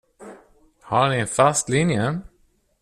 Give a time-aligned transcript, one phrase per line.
[0.81, 2.19] Har ni en fast linje?